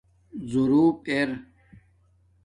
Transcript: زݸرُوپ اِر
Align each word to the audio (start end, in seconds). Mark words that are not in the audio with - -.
زݸرُوپ 0.49 0.97
اِر 1.17 1.29